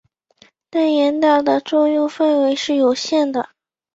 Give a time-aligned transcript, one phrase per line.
[0.71, 3.49] 但严打的作用范围是有限的。